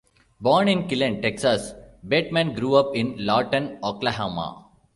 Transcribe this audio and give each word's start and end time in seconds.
Born 0.39 0.67
in 0.67 0.87
Killeen, 0.87 1.21
Texas, 1.21 1.75
Bateman 2.07 2.55
grew 2.55 2.73
up 2.73 2.95
in 2.95 3.23
Lawton, 3.23 3.77
Oklahoma. 3.83 4.65